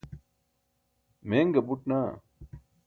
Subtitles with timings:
[1.27, 2.09] meeṅa buṭ naa